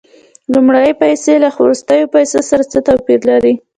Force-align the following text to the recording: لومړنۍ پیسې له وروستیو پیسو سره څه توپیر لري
لومړنۍ 0.51 0.91
پیسې 1.01 1.33
له 1.43 1.49
وروستیو 1.63 2.11
پیسو 2.15 2.39
سره 2.49 2.63
څه 2.71 2.79
توپیر 2.87 3.19
لري 3.29 3.53